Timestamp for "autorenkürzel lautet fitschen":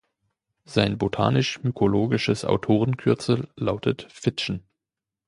2.43-4.63